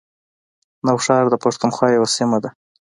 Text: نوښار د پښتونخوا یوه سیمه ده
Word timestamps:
نوښار 0.85 1.25
د 1.29 1.35
پښتونخوا 1.43 1.87
یوه 1.97 2.09
سیمه 2.15 2.37
ده 2.43 2.49